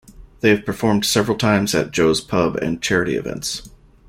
They 0.39 0.49
have 0.49 0.65
performed 0.65 1.05
several 1.05 1.37
times 1.37 1.75
at 1.75 1.91
Joe's 1.91 2.21
Pub 2.21 2.55
and 2.55 2.81
charity 2.81 3.15
events. 3.17 3.69